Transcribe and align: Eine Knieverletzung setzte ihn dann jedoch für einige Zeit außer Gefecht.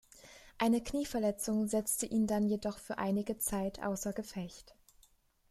Eine 0.57 0.81
Knieverletzung 0.81 1.67
setzte 1.67 2.07
ihn 2.07 2.25
dann 2.25 2.47
jedoch 2.47 2.79
für 2.79 2.97
einige 2.97 3.37
Zeit 3.37 3.83
außer 3.83 4.13
Gefecht. 4.13 4.73